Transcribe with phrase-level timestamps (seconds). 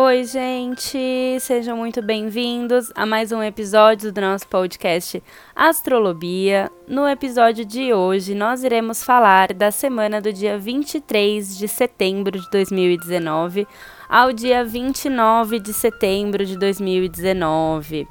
[0.00, 0.96] Oi, gente!
[1.40, 5.20] Sejam muito bem-vindos a mais um episódio do nosso podcast
[5.56, 6.70] Astrolobia.
[6.86, 12.48] No episódio de hoje, nós iremos falar da semana do dia 23 de setembro de
[12.48, 13.66] 2019
[14.08, 18.06] ao dia 29 de setembro de 2019.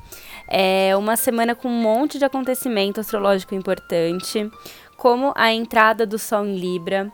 [0.46, 4.52] É uma semana com um monte de acontecimento astrológico importante,
[4.98, 7.10] como a entrada do Sol em Libra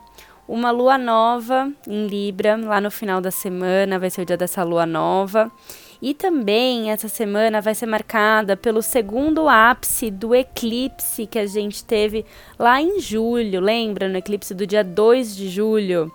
[0.46, 4.62] uma lua nova em Libra, lá no final da semana, vai ser o dia dessa
[4.62, 5.50] lua nova.
[6.02, 11.82] E também essa semana vai ser marcada pelo segundo ápice do eclipse que a gente
[11.82, 12.26] teve
[12.58, 14.08] lá em julho, lembra?
[14.08, 16.12] No eclipse do dia 2 de julho.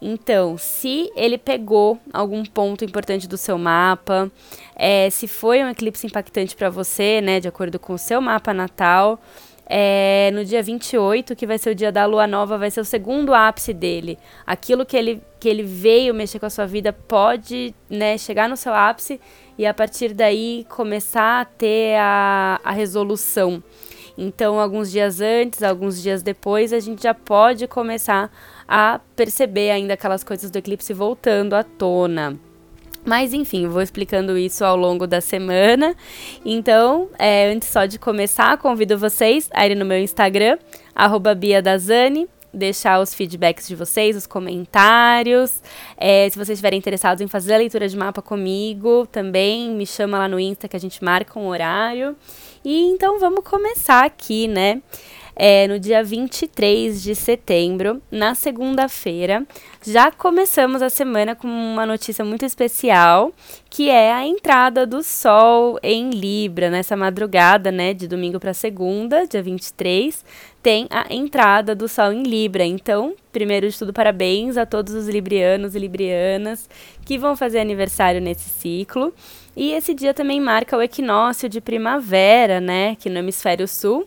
[0.00, 4.30] Então, se ele pegou algum ponto importante do seu mapa,
[4.74, 8.52] é, se foi um eclipse impactante para você, né, de acordo com o seu mapa
[8.52, 9.20] natal,
[9.74, 12.84] é, no dia 28, que vai ser o dia da lua nova, vai ser o
[12.84, 14.18] segundo ápice dele.
[14.46, 18.56] Aquilo que ele, que ele veio mexer com a sua vida pode né, chegar no
[18.56, 19.18] seu ápice
[19.56, 23.64] e a partir daí começar a ter a, a resolução.
[24.18, 28.30] Então, alguns dias antes, alguns dias depois, a gente já pode começar
[28.68, 32.38] a perceber ainda aquelas coisas do eclipse voltando à tona.
[33.04, 35.94] Mas enfim, vou explicando isso ao longo da semana.
[36.44, 40.58] Então, é, antes só de começar, convido vocês a irem no meu Instagram,
[41.36, 45.60] BiaDazani, deixar os feedbacks de vocês, os comentários.
[45.96, 50.18] É, se vocês estiverem interessados em fazer a leitura de mapa comigo, também me chama
[50.18, 52.14] lá no Insta que a gente marca um horário.
[52.64, 54.80] E então vamos começar aqui, né?
[55.34, 59.46] É, no dia 23 de setembro, na segunda-feira.
[59.84, 63.32] Já começamos a semana com uma notícia muito especial,
[63.68, 69.26] que é a entrada do Sol em Libra, nessa madrugada, né, de domingo para segunda,
[69.26, 70.24] dia 23,
[70.62, 72.64] tem a entrada do Sol em Libra.
[72.64, 76.68] Então, primeiro de tudo, parabéns a todos os librianos e librianas
[77.04, 79.12] que vão fazer aniversário nesse ciclo.
[79.56, 84.06] E esse dia também marca o equinócio de primavera, né, aqui no hemisfério sul.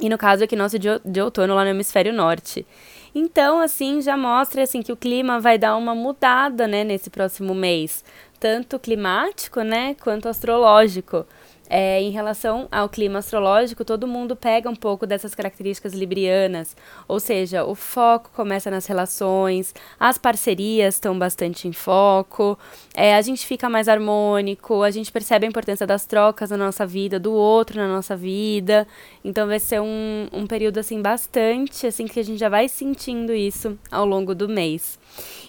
[0.00, 2.66] E no caso aqui nosso de, de outono lá no hemisfério norte.
[3.14, 7.54] Então, assim, já mostra assim que o clima vai dar uma mudada, né, nesse próximo
[7.54, 8.04] mês,
[8.38, 11.26] tanto climático, né, quanto astrológico.
[11.72, 16.76] É, em relação ao clima astrológico, todo mundo pega um pouco dessas características librianas,
[17.06, 22.58] ou seja, o foco começa nas relações, as parcerias estão bastante em foco,
[22.92, 26.84] é, a gente fica mais harmônico, a gente percebe a importância das trocas na nossa
[26.84, 28.84] vida, do outro na nossa vida,
[29.24, 33.32] então vai ser um, um período assim bastante, assim que a gente já vai sentindo
[33.32, 34.99] isso ao longo do mês.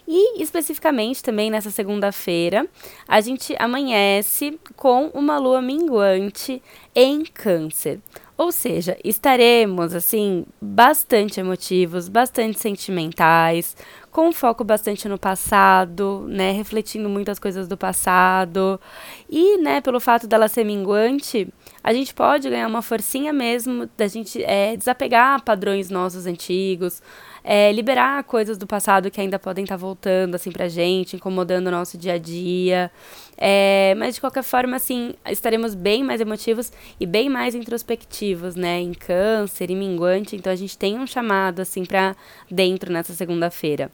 [0.08, 2.68] E especificamente também nessa segunda-feira,
[3.08, 6.62] a gente amanhece com uma lua minguante
[6.96, 8.00] em Câncer.
[8.38, 13.78] Ou seja, estaremos assim bastante emotivos, bastante sentimentais,
[14.10, 18.82] com foco bastante no passado, né, refletindo muitas coisas do passado.
[19.30, 21.48] E, né, pelo fato dela ser minguante,
[21.84, 27.02] a gente pode ganhar uma forcinha mesmo da gente é, desapegar padrões nossos antigos,
[27.44, 31.68] é, liberar coisas do passado que ainda podem estar tá voltando assim pra gente, incomodando
[31.68, 32.92] o nosso dia a dia.
[33.38, 38.80] É, mas de qualquer forma, assim, estaremos bem mais emotivos e bem mais introspectivos, né?
[38.80, 40.36] Em câncer e minguante.
[40.36, 42.16] Então a gente tem um chamado, assim, pra
[42.50, 43.92] dentro nessa segunda-feira.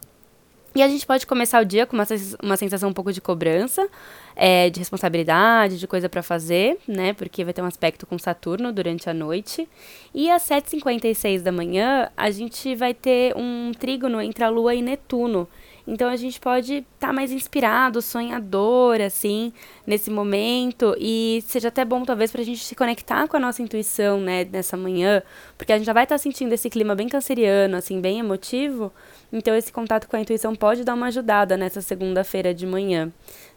[0.75, 2.05] E a gente pode começar o dia com uma,
[2.43, 3.87] uma sensação um pouco de cobrança,
[4.35, 7.13] é, de responsabilidade, de coisa para fazer, né?
[7.13, 9.67] Porque vai ter um aspecto com Saturno durante a noite.
[10.13, 14.81] E às 7h56 da manhã, a gente vai ter um trígono entre a Lua e
[14.81, 15.47] Netuno.
[15.87, 19.53] Então a gente pode estar tá mais inspirado, sonhador, assim,
[19.85, 20.93] nesse momento.
[20.99, 24.43] E seja até bom, talvez, para a gente se conectar com a nossa intuição, né,
[24.43, 25.23] nessa manhã.
[25.57, 28.91] Porque a gente já vai estar tá sentindo esse clima bem canceriano, assim, bem emotivo.
[29.31, 33.11] Então esse contato com a intuição pode dar uma ajudada nessa segunda-feira de manhã.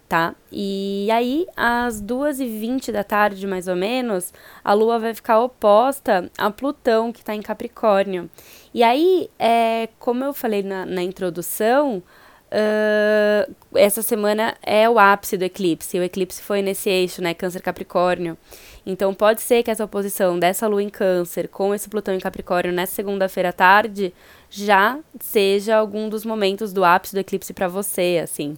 [0.09, 0.35] Tá?
[0.51, 6.51] E aí, às 2h20 da tarde, mais ou menos, a Lua vai ficar oposta a
[6.51, 8.29] Plutão, que está em Capricórnio.
[8.75, 12.03] E aí, é, como eu falei na, na introdução,
[12.51, 15.99] uh, essa semana é o ápice do eclipse.
[15.99, 17.35] O eclipse foi nesse eixo, né?
[17.35, 18.37] Câncer Capricórnio.
[18.85, 22.73] Então pode ser que essa oposição dessa lua em câncer com esse Plutão em Capricórnio
[22.73, 24.13] nessa segunda-feira à tarde
[24.49, 28.57] já seja algum dos momentos do ápice do eclipse para você, assim.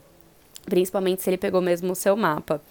[0.65, 2.63] Principalmente se ele pegou mesmo o seu mapa.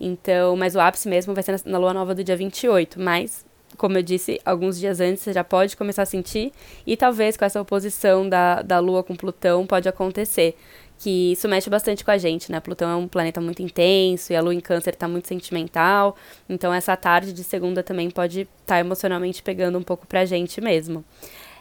[0.00, 3.44] Então, mas o ápice mesmo vai ser na, na lua nova do dia 28, mas
[3.76, 6.52] como eu disse, alguns dias antes você já pode começar a sentir,
[6.86, 10.56] e talvez com essa oposição da, da Lua com Plutão pode acontecer.
[10.96, 12.60] Que isso mexe bastante com a gente, né?
[12.60, 16.16] Plutão é um planeta muito intenso e a Lua em Câncer está muito sentimental.
[16.48, 20.60] Então, essa tarde de segunda também pode estar tá emocionalmente pegando um pouco pra gente
[20.60, 21.04] mesmo.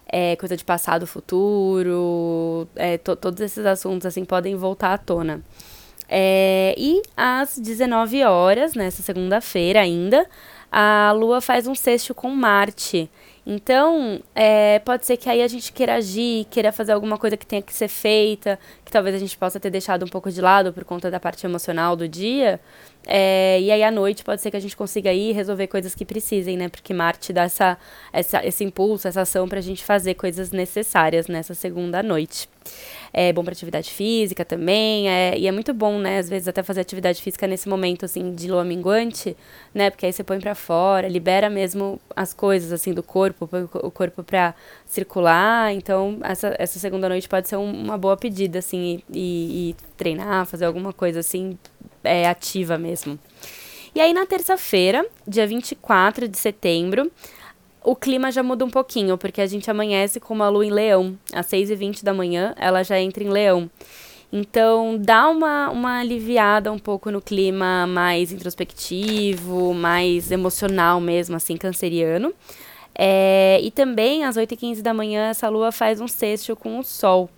[0.07, 5.42] É, coisa de passado, futuro, é, to, todos esses assuntos assim podem voltar à tona.
[6.07, 10.27] É, e às 19 horas, nessa segunda-feira ainda,
[10.75, 13.08] a Lua faz um sexto com Marte.
[13.46, 17.46] Então, é, pode ser que aí a gente queira agir, queira fazer alguma coisa que
[17.46, 20.74] tenha que ser feita, que talvez a gente possa ter deixado um pouco de lado
[20.74, 22.60] por conta da parte emocional do dia.
[23.06, 26.06] É, e aí à noite pode ser que a gente consiga ir resolver coisas que
[26.06, 26.70] precisem, né?
[26.70, 27.78] Porque Marte dá essa,
[28.12, 32.50] essa, esse impulso, essa ação pra gente fazer coisas necessárias nessa segunda noite
[33.12, 36.63] é bom para atividade física também, é, e é muito bom, né, às vezes até
[36.63, 39.38] fazer atividade física nesse momento, assim, de lua minguante,
[39.74, 43.92] né, porque aí você põe para fora, libera mesmo as coisas, assim, do corpo, o
[43.92, 44.56] corpo para
[44.86, 49.69] circular, então essa, essa segunda noite pode ser um, uma boa pedida, assim, e, e,
[49.69, 51.57] e, treinar, fazer alguma coisa, assim,
[52.04, 53.19] é, ativa mesmo.
[53.95, 57.12] E aí na terça-feira, dia 24 de setembro,
[57.83, 61.18] o clima já muda um pouquinho, porque a gente amanhece com uma lua em leão.
[61.33, 63.69] Às 6h20 da manhã, ela já entra em leão.
[64.31, 71.56] Então, dá uma, uma aliviada um pouco no clima mais introspectivo, mais emocional mesmo, assim,
[71.56, 72.33] canceriano.
[72.95, 77.29] É, e também, às 8h15 da manhã, essa lua faz um sexto com o sol.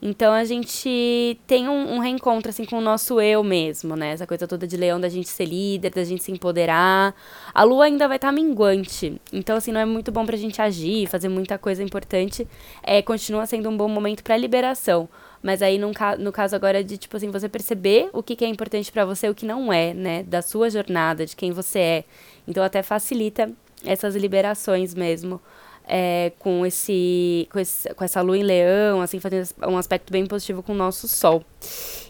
[0.00, 4.12] Então a gente tem um, um, reencontro assim com o nosso eu mesmo, né?
[4.12, 7.14] Essa coisa toda de leão da gente ser líder, da gente se empoderar.
[7.52, 9.20] A lua ainda vai estar tá minguante.
[9.32, 12.46] Então assim, não é muito bom pra gente agir, fazer muita coisa importante.
[12.82, 15.08] É, continua sendo um bom momento para liberação.
[15.42, 18.48] Mas aí no, no caso agora de tipo assim, você perceber o que, que é
[18.48, 20.22] importante para você, o que não é, né?
[20.22, 22.04] Da sua jornada, de quem você é.
[22.46, 23.50] Então até facilita
[23.84, 25.40] essas liberações mesmo
[25.88, 30.26] é, com, esse, com, esse, com essa lua em leão, assim, fazendo um aspecto bem
[30.26, 31.42] positivo com o nosso sol.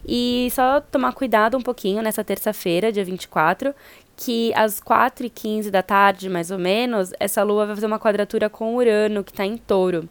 [0.06, 3.72] E só tomar cuidado um pouquinho nessa terça-feira, dia 24,
[4.18, 8.74] que às 4h15 da tarde, mais ou menos, essa lua vai fazer uma quadratura com
[8.74, 10.08] Urano, que está em touro.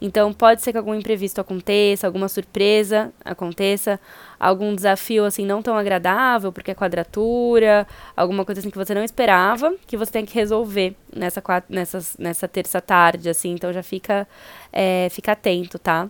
[0.00, 4.00] Então, pode ser que algum imprevisto aconteça, alguma surpresa aconteça,
[4.40, 7.86] algum desafio, assim, não tão agradável, porque é quadratura,
[8.16, 12.48] alguma coisa, assim, que você não esperava, que você tem que resolver nessa, nessa, nessa
[12.48, 13.52] terça tarde, assim.
[13.52, 14.26] Então, já fica,
[14.72, 16.08] é, fica atento, tá?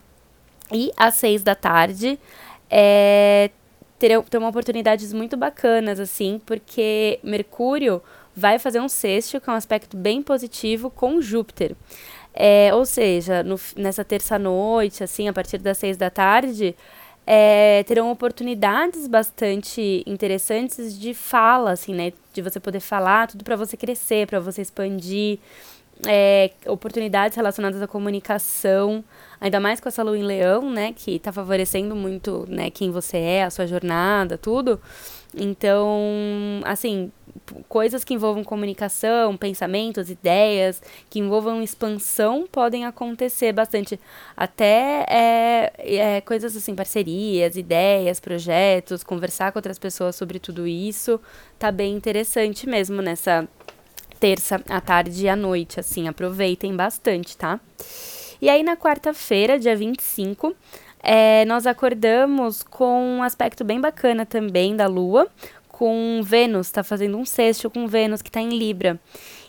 [0.73, 2.17] E às 6 da tarde,
[2.70, 3.50] é,
[4.00, 8.02] terão, terão oportunidades muito bacanas, assim, porque Mercúrio
[8.35, 11.76] vai fazer um sexto, que é um aspecto bem positivo, com Júpiter.
[12.32, 16.75] É, ou seja, no, nessa terça-noite, assim, a partir das seis da tarde,
[17.26, 22.12] é, terão oportunidades bastante interessantes de fala, assim, né?
[22.32, 25.38] De você poder falar, tudo para você crescer, para você expandir
[26.06, 29.05] é, oportunidades relacionadas à comunicação,
[29.41, 33.19] ainda mais com essa lua em leão, né, que está favorecendo muito, né, quem você
[33.19, 34.81] é, a sua jornada, tudo.
[35.37, 37.12] Então, assim,
[37.69, 43.99] coisas que envolvam comunicação, pensamentos, ideias, que envolvam expansão, podem acontecer bastante.
[44.37, 51.20] Até é, é, coisas assim, parcerias, ideias, projetos, conversar com outras pessoas sobre tudo isso,
[51.58, 53.49] tá bem interessante mesmo nessa
[54.20, 57.58] terça à tarde e à noite, assim, aproveitem bastante, tá?
[58.40, 60.55] E aí na quarta-feira, dia 25,
[61.02, 65.26] é, nós acordamos com um aspecto bem bacana também da Lua,
[65.69, 69.00] com Vênus, está fazendo um sexto com Vênus que está em Libra.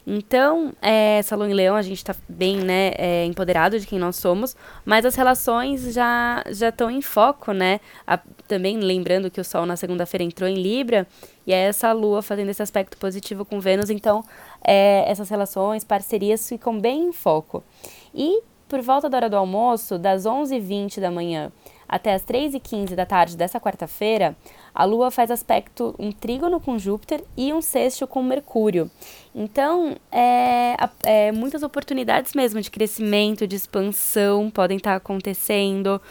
[0.05, 4.15] Então, é, lua em leão, a gente está bem né, é, empoderado de quem nós
[4.15, 7.79] somos, mas as relações já já estão em foco, né?
[8.07, 8.19] A,
[8.51, 11.07] também lembrando que o Sol na segunda-feira entrou em Libra,
[11.47, 14.25] e é essa lua fazendo esse aspecto positivo com Vênus, então
[14.61, 17.63] é, essas relações, parcerias ficam bem em foco.
[18.13, 21.49] E por volta da hora do almoço, das 11h20 da manhã
[21.91, 24.33] até as 3h15 da tarde dessa quarta-feira,
[24.73, 28.89] a Lua faz aspecto um trígono com Júpiter e um sexto com Mercúrio.
[29.35, 36.01] Então, é, é, muitas oportunidades mesmo de crescimento, de expansão podem estar acontecendo.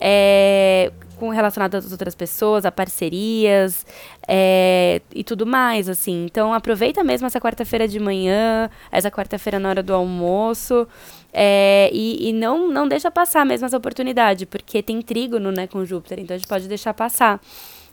[0.00, 3.84] É, com relacionado às outras pessoas, a parcerias
[4.26, 6.24] é, e tudo mais, assim.
[6.24, 10.86] Então aproveita mesmo essa quarta-feira de manhã, essa quarta-feira na hora do almoço
[11.32, 15.84] é, e, e, não, não deixa passar mesmo essa oportunidade, porque tem trígono, né, com
[15.84, 17.40] Júpiter, então a gente pode deixar passar.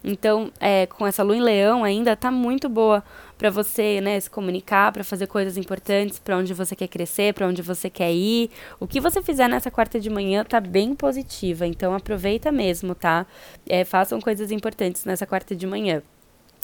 [0.07, 3.03] Então, é, com essa lua em leão ainda tá muito boa
[3.39, 7.47] para você, né, se comunicar, para fazer coisas importantes, para onde você quer crescer, para
[7.47, 8.51] onde você quer ir.
[8.79, 13.25] O que você fizer nessa quarta de manhã tá bem positiva, então aproveita mesmo, tá?
[13.67, 16.03] É, façam coisas importantes nessa quarta de manhã.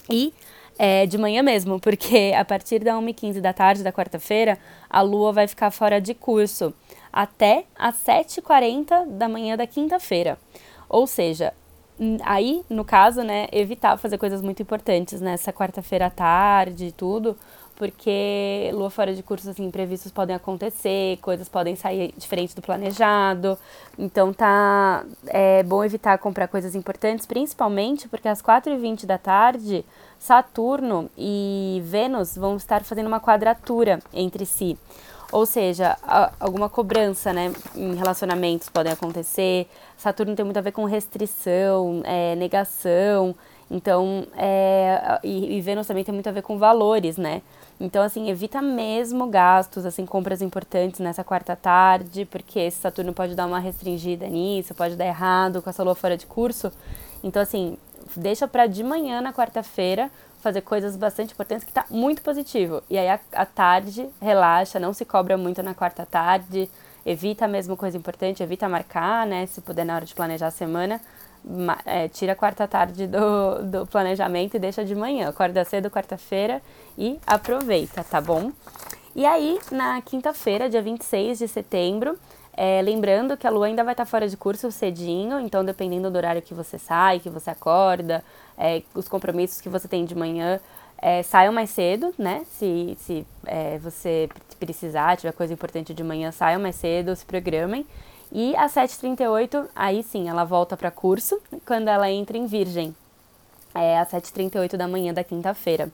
[0.09, 0.31] E
[0.77, 4.57] é, de manhã mesmo, porque a partir da 1h15 da tarde da quarta-feira,
[4.87, 6.73] a lua vai ficar fora de curso
[7.11, 10.37] até às 7h40 da manhã da quinta-feira.
[10.87, 11.53] Ou seja,
[12.23, 17.37] aí, no caso, né, evitar fazer coisas muito importantes nessa quarta-feira à tarde e tudo,
[17.75, 23.57] porque lua fora de curso, assim, imprevistos podem acontecer, coisas podem sair diferente do planejado.
[23.97, 29.83] Então tá é bom evitar comprar coisas importantes, principalmente porque às 4h20 da tarde,
[30.19, 34.77] Saturno e Vênus vão estar fazendo uma quadratura entre si.
[35.31, 35.97] Ou seja,
[36.39, 39.67] alguma cobrança, né, em relacionamentos podem acontecer.
[39.97, 43.33] Saturno tem muito a ver com restrição, é, negação.
[43.69, 47.41] Então, é, e, e Vênus também tem muito a ver com valores, né?
[47.79, 53.33] Então, assim, evita mesmo gastos, assim, compras importantes nessa quarta tarde, porque esse Saturno pode
[53.33, 56.71] dar uma restringida nisso, pode dar errado com essa lua fora de curso.
[57.23, 57.77] Então, assim,
[58.15, 60.11] deixa para de manhã na quarta-feira
[60.41, 62.81] fazer coisas bastante importantes que tá muito positivo.
[62.89, 66.69] E aí a, tarde relaxa, não se cobra muito na quarta tarde,
[67.05, 70.99] evita mesmo coisa importante, evita marcar, né, se puder na hora de planejar a semana,
[71.85, 75.29] é, tira a quarta tarde do, do planejamento e deixa de manhã.
[75.29, 76.61] Acorda cedo quarta-feira
[76.97, 78.51] e aproveita, tá bom?
[79.15, 82.17] E aí, na quinta-feira, dia 26 de setembro,
[82.53, 86.15] é, lembrando que a lua ainda vai estar fora de curso cedinho, então dependendo do
[86.15, 88.23] horário que você sai, que você acorda,
[88.57, 90.59] é, os compromissos que você tem de manhã,
[91.01, 92.45] é, saiam mais cedo, né?
[92.51, 94.29] Se, se é, você
[94.59, 97.85] precisar, tiver coisa importante de manhã, saiam mais cedo, se programem.
[98.31, 102.95] E às 7h38, aí sim, ela volta para curso, quando ela entra em Virgem,
[103.73, 105.91] é, às 7h38 da manhã da quinta-feira.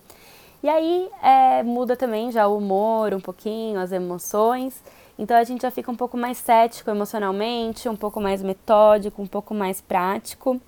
[0.62, 4.80] E aí é, muda também já o humor um pouquinho, as emoções.
[5.18, 9.28] Então a gente já fica um pouco mais cético emocionalmente, um pouco mais metódico, um
[9.28, 10.62] pouco mais prático.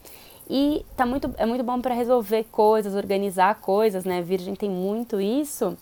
[0.49, 4.21] E tá muito, é muito bom para resolver coisas, organizar coisas, né?
[4.21, 5.77] Virgem tem muito isso.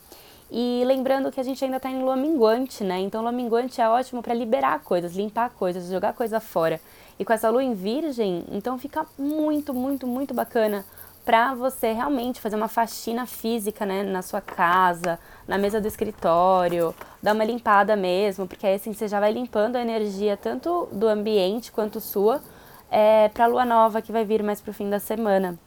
[0.52, 3.00] E lembrando que a gente ainda está em lua minguante, né?
[3.00, 6.80] Então, lua minguante é ótimo para liberar coisas, limpar coisas, jogar coisa fora.
[7.20, 10.86] E com essa lua em virgem, então fica muito, muito, muito bacana
[11.28, 16.96] para você realmente fazer uma faxina física, né, na sua casa, na mesa do escritório,
[17.22, 21.06] dar uma limpada mesmo, porque aí assim você já vai limpando a energia tanto do
[21.06, 22.42] ambiente quanto sua
[22.90, 25.60] é, para a lua nova que vai vir mais pro fim da semana,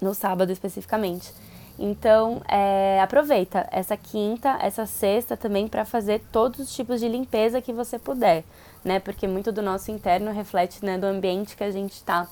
[0.00, 1.30] no sábado especificamente.
[1.78, 7.60] Então, é, aproveita essa quinta, essa sexta também para fazer todos os tipos de limpeza
[7.60, 8.44] que você puder,
[8.82, 8.98] né?
[8.98, 12.26] Porque muito do nosso interno reflete né, do ambiente que a gente está.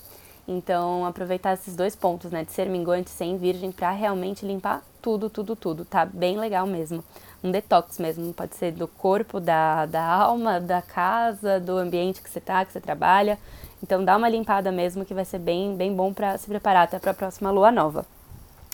[0.47, 2.45] Então, aproveitar esses dois pontos, né?
[2.45, 5.85] De ser minguante sem virgem para realmente limpar tudo, tudo, tudo.
[5.85, 7.03] Tá bem legal mesmo.
[7.43, 8.33] Um detox mesmo.
[8.35, 12.73] Pode ser do corpo, da, da alma, da casa, do ambiente que você tá, que
[12.73, 13.39] você trabalha.
[13.83, 16.99] Então, dá uma limpada mesmo que vai ser bem, bem bom para se preparar até
[16.99, 18.07] para a próxima lua nova.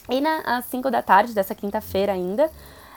[0.08, 2.50] E na, às 5 da tarde dessa quinta-feira ainda,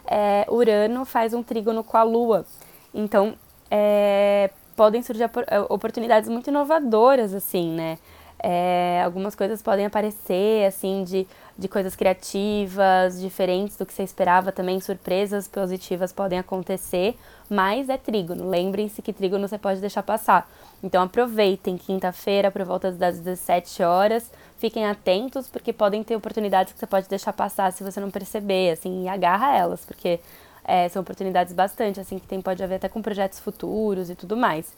[0.05, 2.45] é, Urano faz um trígono com a Lua.
[2.93, 3.35] Então,
[3.69, 7.97] é, podem surgir é, oportunidades muito inovadoras, assim, né?
[8.45, 11.25] É, algumas coisas podem aparecer, assim, de,
[11.57, 17.17] de coisas criativas, diferentes do que você esperava também, surpresas positivas podem acontecer,
[17.49, 18.49] mas é trígono.
[18.49, 20.45] Lembrem-se que trígono você pode deixar passar.
[20.83, 26.79] Então aproveitem quinta-feira por volta das 17 horas, fiquem atentos porque podem ter oportunidades que
[26.79, 30.19] você pode deixar passar se você não perceber, assim, e agarra elas, porque
[30.63, 34.37] é, são oportunidades bastante, assim, que tem, pode haver até com projetos futuros e tudo
[34.37, 34.73] mais.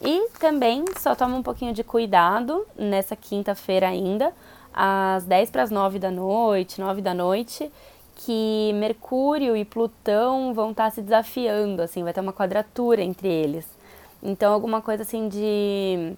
[0.00, 4.32] E também só toma um pouquinho de cuidado nessa quinta-feira ainda,
[4.74, 7.70] às 10 para as 9 da noite, 9 da noite,
[8.16, 13.28] que Mercúrio e Plutão vão estar tá se desafiando, assim, vai ter uma quadratura entre
[13.28, 13.66] eles.
[14.22, 16.14] Então, alguma coisa assim de.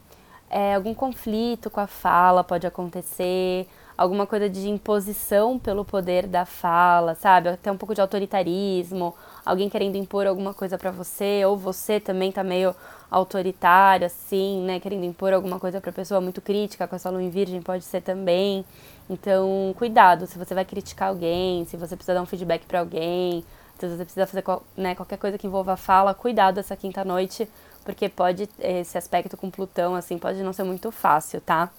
[0.50, 6.44] É, algum conflito com a fala pode acontecer, alguma coisa de imposição pelo poder da
[6.44, 7.48] fala, sabe?
[7.48, 12.32] Até um pouco de autoritarismo, alguém querendo impor alguma coisa para você, ou você também
[12.32, 12.74] tá meio
[13.10, 14.80] autoritário, assim, né?
[14.80, 18.00] Querendo impor alguma coisa pra pessoa muito crítica, com essa lua em virgem pode ser
[18.00, 18.64] também.
[19.08, 23.44] Então, cuidado se você vai criticar alguém, se você precisa dar um feedback para alguém,
[23.78, 24.44] se você precisa fazer
[24.76, 27.48] né, qualquer coisa que envolva fala, cuidado essa quinta noite,
[27.84, 31.70] porque pode, esse aspecto com Plutão, assim, pode não ser muito fácil, tá?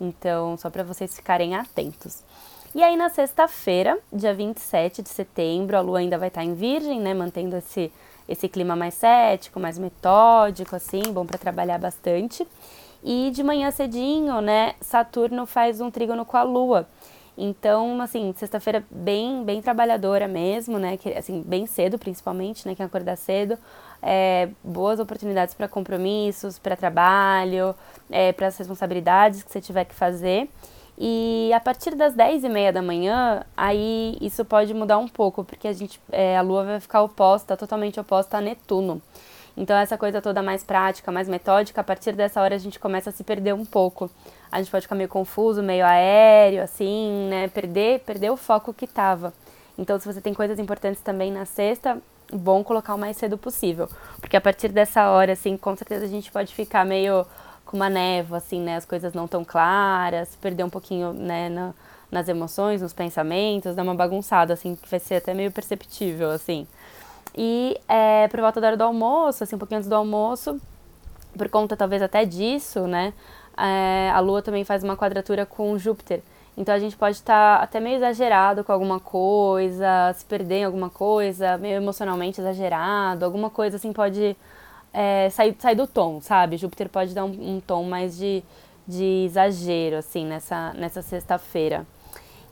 [0.00, 2.22] Então, só para vocês ficarem atentos.
[2.74, 7.00] E aí, na sexta-feira, dia 27 de setembro, a lua ainda vai estar em Virgem,
[7.00, 7.12] né?
[7.12, 7.92] Mantendo esse,
[8.28, 12.46] esse clima mais cético, mais metódico, assim, bom para trabalhar bastante.
[13.02, 16.86] E de manhã cedinho, né, Saturno faz um trígono com a Lua.
[17.36, 20.96] Então, assim, sexta-feira bem, bem trabalhadora mesmo, né?
[20.96, 22.74] Que, assim, bem cedo, principalmente, né?
[22.74, 23.58] Quem acordar cedo.
[24.02, 27.74] É, boas oportunidades para compromissos, para trabalho,
[28.10, 30.48] é, para as responsabilidades que você tiver que fazer.
[30.98, 35.42] E a partir das 10 e meia da manhã, aí isso pode mudar um pouco,
[35.42, 39.00] porque a gente, é, a Lua vai ficar oposta, totalmente oposta a Netuno.
[39.56, 43.10] Então, essa coisa toda mais prática, mais metódica, a partir dessa hora a gente começa
[43.10, 44.10] a se perder um pouco.
[44.50, 47.48] A gente pode ficar meio confuso, meio aéreo, assim, né?
[47.48, 49.32] Perder, perder o foco que tava.
[49.78, 51.98] Então, se você tem coisas importantes também na sexta,
[52.32, 53.88] bom colocar o mais cedo possível.
[54.20, 57.26] Porque a partir dessa hora, assim, com certeza a gente pode ficar meio
[57.64, 58.76] com uma névoa, assim, né?
[58.76, 61.72] As coisas não tão claras, perder um pouquinho, né, na,
[62.10, 66.66] nas emoções, nos pensamentos, dar uma bagunçada, assim, que vai ser até meio perceptível, assim.
[67.36, 70.60] E é, por volta da hora do almoço, assim, um pouquinho antes do almoço,
[71.36, 73.12] por conta talvez até disso, né?
[73.56, 76.22] É, a Lua também faz uma quadratura com Júpiter.
[76.56, 80.64] Então a gente pode estar tá até meio exagerado com alguma coisa, se perder em
[80.64, 84.36] alguma coisa, meio emocionalmente exagerado, alguma coisa assim pode
[84.92, 86.56] é, sair, sair do tom, sabe?
[86.56, 88.42] Júpiter pode dar um, um tom mais de,
[88.86, 91.86] de exagero, assim, nessa, nessa sexta-feira.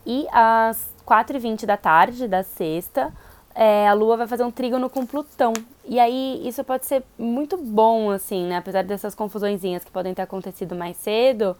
[0.05, 3.13] E às 4h20 da tarde da sexta,
[3.53, 5.53] é, a Lua vai fazer um trígono com Plutão.
[5.85, 8.57] E aí isso pode ser muito bom, assim, né?
[8.57, 11.57] Apesar dessas confusõezinhas que podem ter acontecido mais cedo,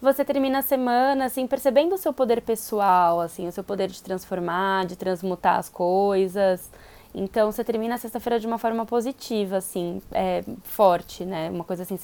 [0.00, 4.02] você termina a semana, assim, percebendo o seu poder pessoal, assim, o seu poder de
[4.02, 6.70] transformar, de transmutar as coisas.
[7.14, 11.50] Então você termina a sexta-feira de uma forma positiva, assim, é, forte, né?
[11.50, 11.98] Uma coisa assim,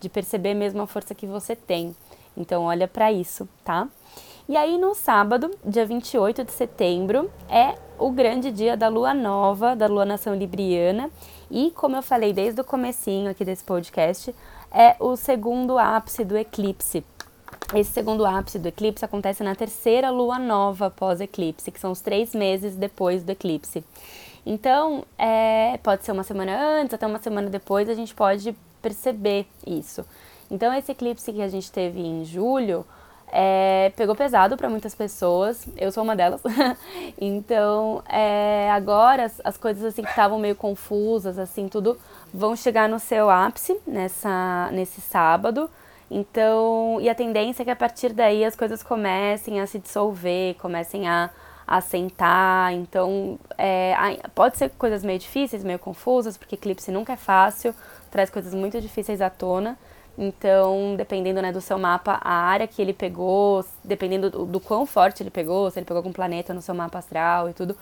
[0.00, 1.94] de perceber mesmo a força que você tem.
[2.36, 3.88] Então olha para isso, tá?
[4.48, 9.74] E aí no sábado, dia 28 de setembro, é o grande dia da lua nova,
[9.74, 11.10] da lua nação libriana.
[11.50, 14.34] E como eu falei desde o comecinho aqui desse podcast,
[14.70, 17.04] é o segundo ápice do eclipse.
[17.72, 22.34] Esse segundo ápice do eclipse acontece na terceira lua nova pós-eclipse, que são os três
[22.34, 23.84] meses depois do eclipse.
[24.44, 29.46] Então, é, pode ser uma semana antes, até uma semana depois, a gente pode perceber
[29.66, 30.04] isso.
[30.50, 32.84] Então, esse eclipse que a gente teve em julho
[33.32, 36.42] é, pegou pesado para muitas pessoas, eu sou uma delas.
[37.18, 41.98] então, é, agora as, as, coisas assim que estavam meio confusas, assim, tudo
[42.32, 45.68] vão chegar no seu ápice nessa, nesse sábado.
[46.10, 50.54] Então, e a tendência é que a partir daí as coisas comecem a se dissolver,
[50.56, 51.30] comecem a
[51.66, 52.72] assentar.
[52.72, 53.94] Então, é,
[54.34, 57.74] pode ser coisas meio difíceis, meio confusas, porque eclipse nunca é fácil,
[58.10, 59.78] traz coisas muito difíceis à tona.
[60.16, 64.86] Então, dependendo né, do seu mapa, a área que ele pegou, dependendo do, do quão
[64.86, 67.76] forte ele pegou, se ele pegou algum planeta no seu mapa astral e tudo.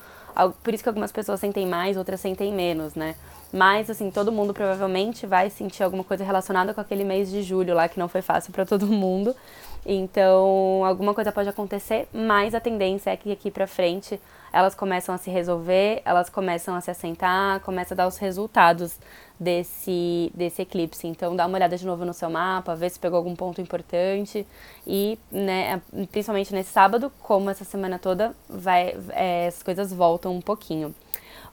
[0.63, 3.15] Por isso que algumas pessoas sentem mais, outras sentem menos, né?
[3.53, 7.75] Mas, assim, todo mundo provavelmente vai sentir alguma coisa relacionada com aquele mês de julho
[7.75, 9.37] lá, que não foi fácil para todo mundo.
[9.85, 14.19] Então, alguma coisa pode acontecer, mas a tendência é que aqui pra frente
[14.53, 18.99] elas começam a se resolver, elas começam a se assentar, começa a dar os resultados
[19.41, 21.07] desse, desse eclipse.
[21.07, 24.47] Então, dá uma olhada de novo no seu mapa, vê se pegou algum ponto importante
[24.87, 25.81] e, né,
[26.13, 30.95] principalmente nesse sábado, como essa semana toda, vai, é, as coisas voltam um pouquinho.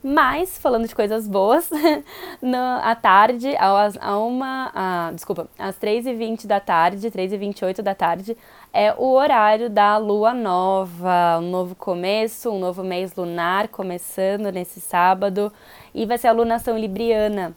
[0.02, 1.70] Mas, falando de coisas boas,
[2.42, 8.38] na, à tarde, às, a uma, a, desculpa, às 3h20 da tarde, 3h28 da tarde,
[8.74, 14.80] é o horário da lua nova, um novo começo, um novo mês lunar começando nesse
[14.80, 15.52] sábado,
[15.94, 17.54] e vai ser a lunação libriana.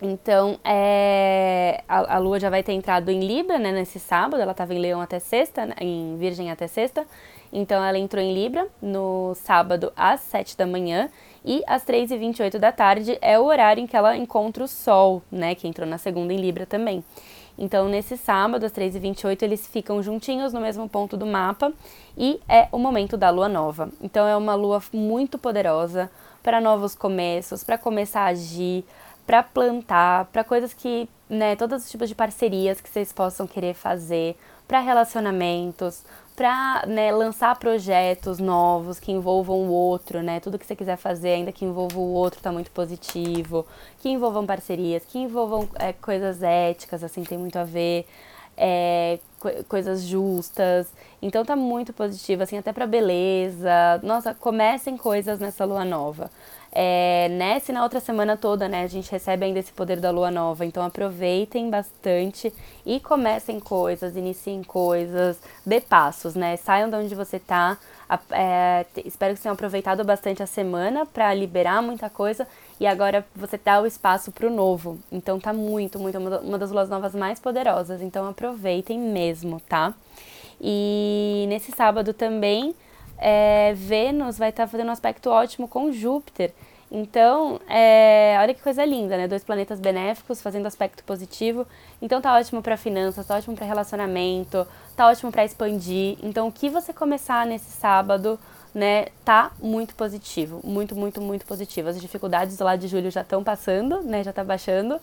[0.00, 4.50] Então, é, a, a, lua já vai ter entrado em Libra, né, nesse sábado, ela
[4.50, 7.06] estava em Leão até sexta, né, em Virgem até sexta,
[7.52, 11.08] então ela entrou em Libra no sábado às 7 da manhã,
[11.44, 15.54] e às 3h28 da tarde é o horário em que ela encontra o Sol, né?
[15.54, 17.04] Que entrou na segunda em Libra também.
[17.58, 21.72] Então, nesse sábado, às 3h28, eles ficam juntinhos no mesmo ponto do mapa
[22.16, 23.90] e é o momento da lua nova.
[24.00, 26.10] Então, é uma lua muito poderosa
[26.42, 28.84] para novos começos, para começar a agir,
[29.26, 33.74] para plantar, para coisas que, né, todos os tipos de parcerias que vocês possam querer
[33.74, 36.02] fazer, para relacionamentos,
[36.34, 40.40] para né, lançar projetos novos que envolvam o outro, né?
[40.40, 43.66] Tudo que você quiser fazer, ainda que envolva o outro, está muito positivo.
[44.00, 48.06] Que envolvam parcerias, que envolvam é, coisas éticas, assim, tem muito a ver.
[48.56, 50.92] É, co coisas justas.
[51.20, 54.00] Então tá muito positivo, assim, até para beleza.
[54.02, 56.30] Nossa, comecem coisas nessa lua nova.
[56.74, 60.10] É, nessa e na outra semana toda, né, a gente recebe ainda esse poder da
[60.10, 60.64] lua nova.
[60.64, 62.52] Então aproveitem bastante
[62.86, 66.56] e comecem coisas, iniciem coisas, dê passos, né?
[66.56, 67.76] Saiam de onde você tá.
[68.30, 72.46] É, espero que tenham aproveitado bastante a semana para liberar muita coisa
[72.80, 74.98] e agora você dá o espaço para o novo.
[75.10, 78.00] Então tá muito, muito uma das luas novas mais poderosas.
[78.00, 79.92] Então aproveitem mesmo, tá?
[80.58, 82.74] E nesse sábado também
[83.22, 86.52] é, Vênus vai estar tá fazendo um aspecto ótimo com Júpiter.
[86.90, 89.26] Então, é, olha que coisa linda, né?
[89.26, 91.66] Dois planetas benéficos fazendo aspecto positivo.
[92.02, 96.18] Então tá ótimo para finanças, tá ótimo para relacionamento, tá ótimo para expandir.
[96.22, 98.38] Então, o que você começar nesse sábado,
[98.74, 101.88] né, tá muito positivo, muito, muito, muito positivo.
[101.88, 104.22] As dificuldades lá de julho já estão passando, né?
[104.22, 105.00] Já tá baixando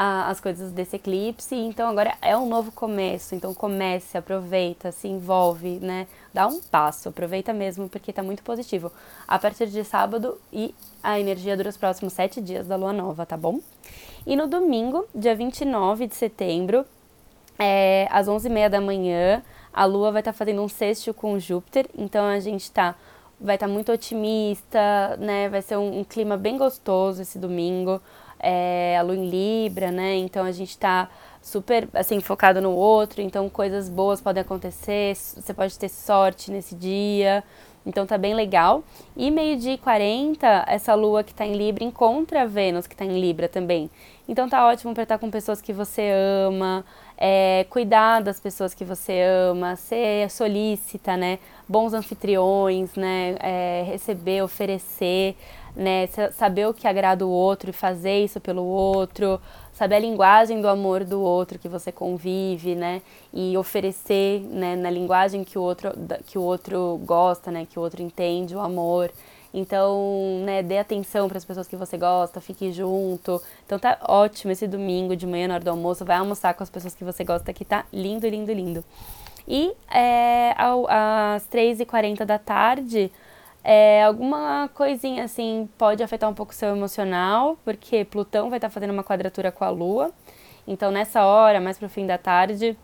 [0.00, 1.56] a, as coisas desse eclipse.
[1.56, 3.34] Então agora é um novo começo.
[3.34, 6.06] Então comece, aproveita, se envolve, né?
[6.32, 8.92] Dá um passo, aproveita mesmo porque tá muito positivo.
[9.26, 13.26] A partir de sábado e a energia dura os próximos sete dias da lua nova,
[13.26, 13.58] tá bom?
[14.24, 16.86] E no domingo, dia 29 de setembro,
[17.58, 21.86] é, às 11h30 da manhã, a lua vai estar tá fazendo um sexto com Júpiter.
[21.98, 22.94] Então a gente tá
[23.40, 25.48] vai estar tá muito otimista, né?
[25.48, 28.00] Vai ser um, um clima bem gostoso esse domingo
[28.38, 30.16] é, a lua em Libra, né?
[30.16, 31.08] Então a gente está
[31.40, 36.74] super assim focado no outro, então coisas boas podem acontecer, você pode ter sorte nesse
[36.74, 37.42] dia.
[37.86, 38.84] Então tá bem legal.
[39.16, 43.04] E meio-dia e 40, essa lua que tá em Libra encontra a Vênus que tá
[43.04, 43.90] em Libra também.
[44.28, 46.10] Então tá ótimo para estar com pessoas que você
[46.46, 46.84] ama,
[47.16, 51.38] é, cuidar das pessoas que você ama, ser solícita, né?
[51.68, 53.36] Bons anfitriões, né?
[53.40, 55.36] É, receber, oferecer
[55.78, 56.08] né?
[56.32, 59.40] Saber o que agrada o outro e fazer isso pelo outro,
[59.72, 63.00] saber a linguagem do amor do outro que você convive, né?
[63.32, 65.90] E oferecer, né, na linguagem que o outro
[66.26, 69.10] que o outro gosta, né, que o outro entende o amor.
[69.54, 73.40] Então, né, dê atenção para as pessoas que você gosta, fique junto.
[73.64, 76.70] Então tá ótimo esse domingo de manhã na hora do almoço, vai almoçar com as
[76.70, 78.84] pessoas que você gosta que tá lindo, lindo, lindo.
[79.48, 83.10] E é, às 3h40 da tarde,
[83.64, 88.68] é, alguma coisinha assim pode afetar um pouco o seu emocional, porque Plutão vai estar
[88.68, 90.12] tá fazendo uma quadratura com a Lua.
[90.66, 92.76] Então, nessa hora, mais pro fim da tarde,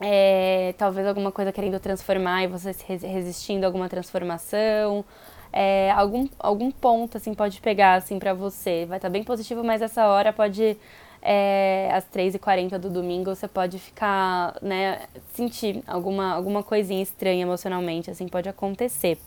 [0.00, 5.04] é, talvez alguma coisa querendo transformar e você resistindo a alguma transformação.
[5.52, 8.86] É, algum, algum ponto assim pode pegar assim para você.
[8.86, 10.76] Vai estar tá bem positivo, mas essa hora pode
[11.22, 15.00] é, às 3h40 do domingo você pode ficar, né,
[15.34, 19.18] sentir alguma, alguma coisinha estranha emocionalmente, assim pode acontecer.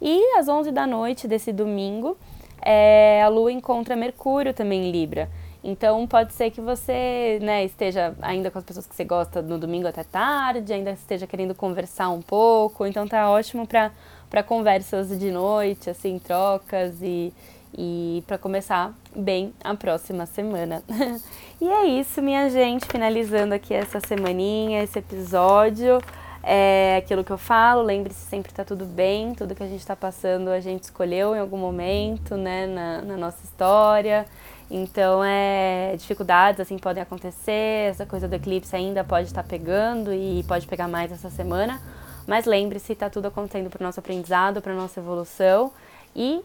[0.00, 2.16] E às 11 da noite desse domingo,
[2.60, 5.28] é, a Lua encontra Mercúrio também em Libra.
[5.64, 9.58] Então pode ser que você né, esteja ainda com as pessoas que você gosta no
[9.58, 12.84] domingo até tarde, ainda esteja querendo conversar um pouco.
[12.84, 17.32] Então tá ótimo para conversas de noite, assim, trocas e,
[17.76, 20.82] e para começar bem a próxima semana.
[21.60, 26.00] e é isso, minha gente, finalizando aqui essa semaninha, esse episódio
[26.42, 29.94] é aquilo que eu falo, lembre-se sempre tá tudo bem, tudo que a gente está
[29.94, 34.26] passando a gente escolheu em algum momento, né, na, na, nossa história.
[34.68, 40.12] Então, é, dificuldades assim podem acontecer, essa coisa do eclipse ainda pode estar tá pegando
[40.12, 41.80] e pode pegar mais essa semana,
[42.26, 45.70] mas lembre-se, tá tudo acontecendo para o nosso aprendizado, para nossa evolução
[46.16, 46.42] e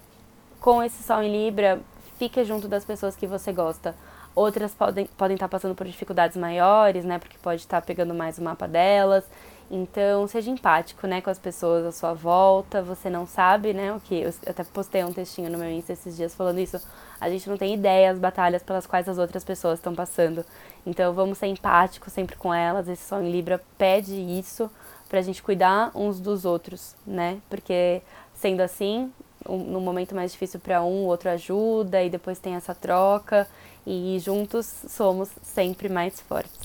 [0.59, 1.79] com esse sol em Libra,
[2.17, 3.95] fique junto das pessoas que você gosta.
[4.35, 7.17] Outras podem, podem estar tá passando por dificuldades maiores, né?
[7.17, 9.23] Porque pode estar tá pegando mais o mapa delas.
[9.69, 12.81] Então, seja empático, né, com as pessoas à sua volta.
[12.83, 14.21] Você não sabe, né, o que.
[14.21, 16.79] Eu até postei um textinho no meu Insta esses dias falando isso.
[17.19, 20.45] A gente não tem ideia as batalhas pelas quais as outras pessoas estão passando.
[20.85, 22.87] Então, vamos ser empáticos sempre com elas.
[22.87, 24.69] Esse Sol em Libra pede isso
[25.09, 27.39] pra gente cuidar uns dos outros, né?
[27.49, 28.01] Porque
[28.35, 29.11] sendo assim,
[29.47, 33.47] um, no momento mais difícil para um, o outro ajuda e depois tem essa troca
[33.85, 36.59] e juntos somos sempre mais fortes.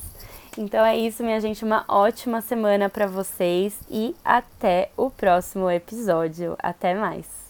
[0.57, 1.65] Então é isso, minha gente.
[1.65, 6.57] Uma ótima semana para vocês e até o próximo episódio.
[6.59, 7.42] Até mais.